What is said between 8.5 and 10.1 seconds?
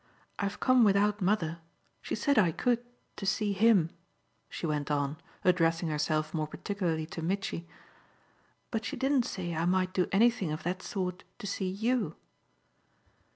"But she didn't say I might do